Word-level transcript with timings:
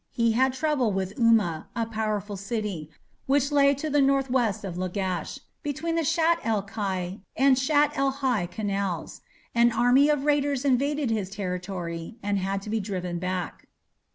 He 0.09 0.31
had 0.31 0.53
trouble 0.53 0.91
with 0.91 1.15
Umma, 1.15 1.67
a 1.75 1.85
powerful 1.85 2.35
city, 2.35 2.89
which 3.27 3.51
lay 3.51 3.75
to 3.75 3.87
the 3.87 4.01
north 4.01 4.31
west 4.31 4.63
of 4.63 4.75
Lagash, 4.75 5.37
between 5.61 5.93
the 5.93 6.03
Shatt 6.03 6.39
el 6.43 6.63
Kai 6.63 7.19
and 7.37 7.55
Shatt 7.55 7.95
el 7.95 8.09
Hai 8.09 8.47
canals. 8.47 9.21
An 9.53 9.71
army 9.71 10.09
of 10.09 10.25
raiders 10.25 10.65
invaded 10.65 11.11
his 11.11 11.29
territory 11.29 12.15
and 12.23 12.39
had 12.39 12.63
to 12.63 12.69
be 12.71 12.79
driven 12.79 13.19
back. 13.19 13.67